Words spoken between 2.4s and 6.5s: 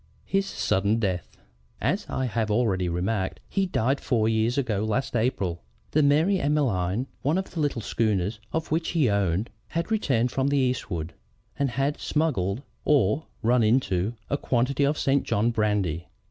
already remarked, he died four years ago last April. The Mary